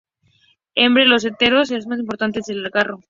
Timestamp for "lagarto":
2.63-2.99